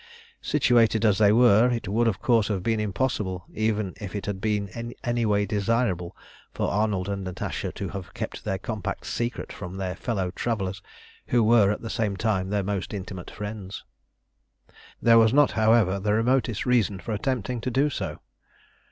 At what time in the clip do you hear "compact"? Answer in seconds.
8.57-9.05